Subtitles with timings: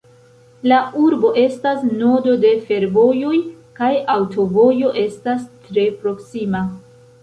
[0.69, 3.37] La urbo estas nodo de fervojoj
[3.81, 6.69] kaj aŭtovojo estas tre proksima.